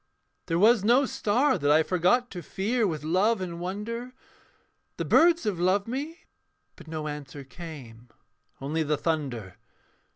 'There 0.47 0.57
was 0.57 0.83
no 0.83 1.05
star 1.05 1.59
that 1.59 1.69
I 1.69 1.83
forgot 1.83 2.31
to 2.31 2.41
fear 2.41 2.87
With 2.87 3.03
love 3.03 3.39
and 3.39 3.59
wonder. 3.59 4.13
The 4.97 5.05
birds 5.05 5.43
have 5.43 5.59
loved 5.59 5.87
me'; 5.87 6.21
but 6.75 6.87
no 6.87 7.07
answer 7.07 7.43
came 7.43 8.09
Only 8.59 8.81
the 8.81 8.97
thunder. 8.97 9.57